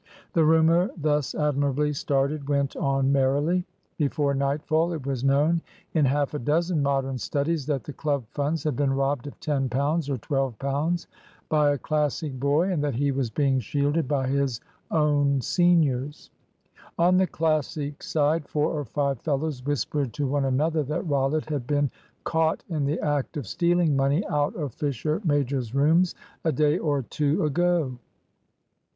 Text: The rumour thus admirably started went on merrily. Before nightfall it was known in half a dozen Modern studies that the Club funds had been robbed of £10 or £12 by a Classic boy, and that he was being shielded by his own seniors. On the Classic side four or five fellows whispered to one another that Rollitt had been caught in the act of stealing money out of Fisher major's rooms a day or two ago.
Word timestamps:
The 0.33 0.43
rumour 0.43 0.89
thus 0.97 1.35
admirably 1.35 1.93
started 1.93 2.49
went 2.49 2.75
on 2.75 3.11
merrily. 3.11 3.67
Before 3.97 4.33
nightfall 4.33 4.93
it 4.93 5.05
was 5.05 5.23
known 5.23 5.61
in 5.93 6.05
half 6.05 6.33
a 6.33 6.39
dozen 6.39 6.81
Modern 6.81 7.19
studies 7.19 7.67
that 7.67 7.83
the 7.83 7.93
Club 7.93 8.23
funds 8.31 8.63
had 8.63 8.75
been 8.75 8.93
robbed 8.95 9.27
of 9.27 9.39
£10 9.39 9.69
or 10.09 10.17
£12 10.17 11.05
by 11.49 11.69
a 11.69 11.77
Classic 11.77 12.39
boy, 12.39 12.71
and 12.71 12.83
that 12.83 12.95
he 12.95 13.11
was 13.11 13.29
being 13.29 13.59
shielded 13.59 14.07
by 14.07 14.25
his 14.25 14.59
own 14.89 15.39
seniors. 15.39 16.31
On 16.97 17.17
the 17.17 17.27
Classic 17.27 18.01
side 18.01 18.47
four 18.47 18.71
or 18.71 18.85
five 18.85 19.19
fellows 19.21 19.63
whispered 19.63 20.13
to 20.13 20.25
one 20.25 20.45
another 20.45 20.81
that 20.81 21.07
Rollitt 21.07 21.45
had 21.51 21.67
been 21.67 21.91
caught 22.23 22.63
in 22.69 22.85
the 22.85 22.99
act 23.01 23.37
of 23.37 23.45
stealing 23.45 23.95
money 23.95 24.25
out 24.25 24.55
of 24.55 24.73
Fisher 24.73 25.21
major's 25.23 25.75
rooms 25.75 26.15
a 26.43 26.51
day 26.51 26.79
or 26.79 27.03
two 27.03 27.45
ago. 27.45 27.99